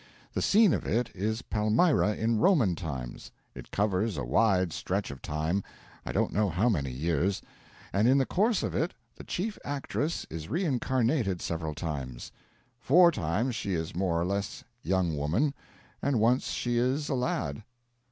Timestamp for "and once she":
16.01-16.79